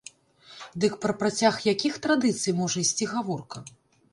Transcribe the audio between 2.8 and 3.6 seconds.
ісці гаворка?!